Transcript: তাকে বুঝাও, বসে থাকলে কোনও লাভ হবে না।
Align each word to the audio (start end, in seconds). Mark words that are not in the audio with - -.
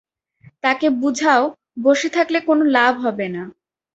তাকে 0.63 0.87
বুঝাও, 1.01 1.43
বসে 1.83 2.09
থাকলে 2.09 2.37
কোনও 2.41 2.63
লাভ 2.69 2.93
হবে 2.99 3.27
না। 3.29 3.43